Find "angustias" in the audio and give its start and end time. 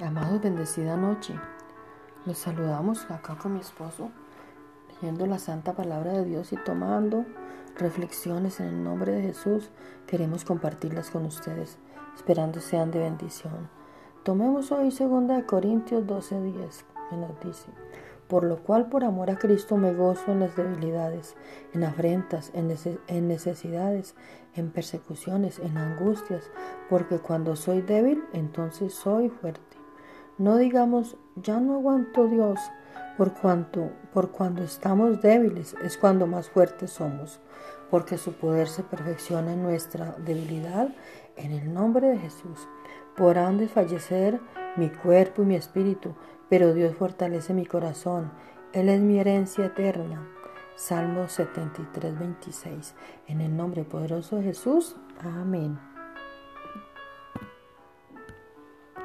25.76-26.52